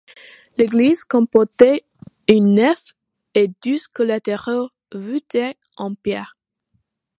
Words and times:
L'église 0.57 1.03
comportait 1.03 1.85
une 2.27 2.55
nef 2.55 2.95
et 3.35 3.49
deux 3.63 3.77
collatéraux 3.93 4.71
voûtés 4.91 5.55
en 5.77 5.93
pierre. 5.93 6.35